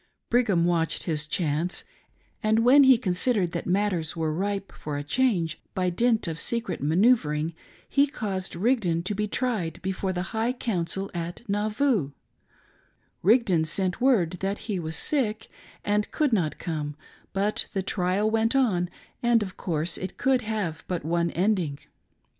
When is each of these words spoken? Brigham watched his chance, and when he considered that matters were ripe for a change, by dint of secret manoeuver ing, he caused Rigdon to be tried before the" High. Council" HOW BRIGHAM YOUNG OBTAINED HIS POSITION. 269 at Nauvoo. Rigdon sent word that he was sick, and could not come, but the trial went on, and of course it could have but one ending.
Brigham 0.31 0.65
watched 0.65 1.03
his 1.03 1.27
chance, 1.27 1.83
and 2.41 2.65
when 2.65 2.85
he 2.85 2.97
considered 2.97 3.51
that 3.51 3.67
matters 3.67 4.15
were 4.15 4.33
ripe 4.33 4.71
for 4.71 4.97
a 4.97 5.03
change, 5.03 5.61
by 5.75 5.91
dint 5.91 6.27
of 6.27 6.39
secret 6.39 6.81
manoeuver 6.81 7.35
ing, 7.37 7.53
he 7.87 8.07
caused 8.07 8.55
Rigdon 8.55 9.03
to 9.03 9.13
be 9.13 9.27
tried 9.27 9.79
before 9.83 10.11
the" 10.11 10.21
High. 10.33 10.53
Council" 10.53 11.11
HOW 11.13 11.33
BRIGHAM 11.45 11.45
YOUNG 11.49 11.65
OBTAINED 11.67 11.69
HIS 11.69 11.77
POSITION. 11.79 12.13
269 13.91 13.91
at 13.93 14.01
Nauvoo. 14.01 14.05
Rigdon 14.41 14.41
sent 14.41 14.41
word 14.41 14.41
that 14.41 14.57
he 14.65 14.79
was 14.79 14.95
sick, 14.95 15.49
and 15.85 16.09
could 16.11 16.33
not 16.33 16.57
come, 16.57 16.95
but 17.31 17.67
the 17.73 17.83
trial 17.83 18.27
went 18.31 18.55
on, 18.55 18.89
and 19.21 19.43
of 19.43 19.55
course 19.55 19.99
it 19.99 20.17
could 20.17 20.41
have 20.41 20.83
but 20.87 21.05
one 21.05 21.29
ending. 21.29 21.77